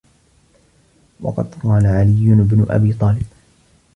وَقَدْ 1.21 1.55
قَالَ 1.63 1.85
عَلِيُّ 1.85 2.35
بْنُ 2.47 2.65
أَبِي 2.69 2.93
طَالِبٍ 2.93 3.25